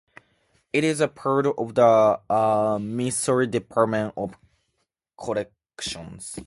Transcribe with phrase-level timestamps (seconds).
[0.73, 4.33] It is a part of the Missouri Department of
[5.15, 6.39] Corrections.